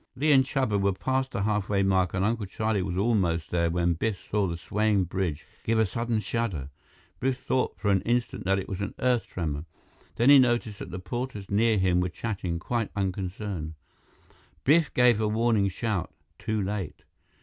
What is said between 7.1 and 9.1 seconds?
Biff thought for an instant that it was an